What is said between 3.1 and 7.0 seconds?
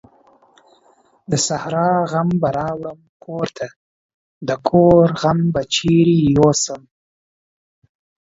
کورته، دکور غم به چيري يو سم؟.